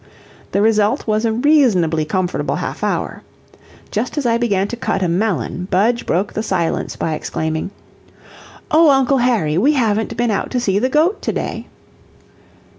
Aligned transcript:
The 0.51 0.63
result 0.63 1.05
was 1.05 1.25
a 1.25 1.31
reasonably 1.31 2.05
comfortable 2.05 2.55
half 2.55 2.83
hour. 2.83 3.21
Just 3.91 4.17
as 4.17 4.25
I 4.25 4.39
began 4.39 4.67
to 4.69 4.75
cut 4.75 5.03
a 5.03 5.07
melon, 5.07 5.65
Budge 5.69 6.07
broke 6.07 6.33
the 6.33 6.41
silence 6.41 6.95
by 6.95 7.13
exclaiming: 7.13 7.69
"O 8.71 8.89
Uncle 8.89 9.19
Harry, 9.19 9.59
we 9.59 9.73
haven't 9.73 10.17
been 10.17 10.31
out 10.31 10.49
to 10.49 10.59
see 10.59 10.79
the 10.79 10.89
goat 10.89 11.21
to 11.21 11.31
day!" 11.31 11.67